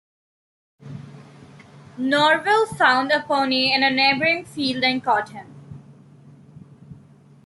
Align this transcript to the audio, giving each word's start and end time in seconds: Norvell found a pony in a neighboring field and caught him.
Norvell 1.99 2.65
found 2.75 3.11
a 3.11 3.19
pony 3.21 3.71
in 3.71 3.83
a 3.83 3.91
neighboring 3.91 4.45
field 4.45 4.83
and 4.83 5.03
caught 5.03 5.29
him. 5.29 5.45